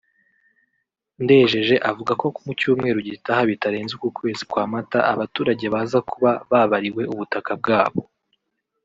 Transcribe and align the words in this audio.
Ndejeje 1.23 1.75
Avuga 1.89 2.11
ko 2.21 2.25
mu 2.45 2.51
cyumweru 2.59 2.99
gitaha 3.09 3.41
bitarenze 3.49 3.91
uku 3.95 4.09
kwezi 4.17 4.43
kwa 4.51 4.63
Mata 4.73 4.99
abaturage 5.13 5.65
baza 5.73 5.99
kuba 6.09 6.31
babariwe 6.49 7.03
ubutaka 7.13 7.51
bwabo 7.61 8.01